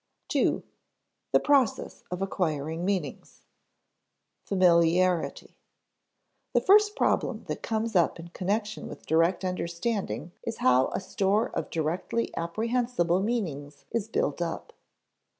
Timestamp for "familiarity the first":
4.73-6.95